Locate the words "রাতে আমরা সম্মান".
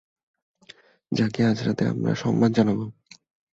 1.67-2.49